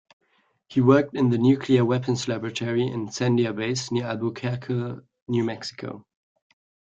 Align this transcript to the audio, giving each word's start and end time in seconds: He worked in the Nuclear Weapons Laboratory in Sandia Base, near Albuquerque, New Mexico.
He 0.65 0.81
worked 0.81 1.15
in 1.15 1.29
the 1.29 1.37
Nuclear 1.37 1.85
Weapons 1.85 2.27
Laboratory 2.27 2.87
in 2.87 3.09
Sandia 3.09 3.55
Base, 3.55 3.91
near 3.91 4.05
Albuquerque, 4.07 5.01
New 5.27 5.43
Mexico. 5.43 6.07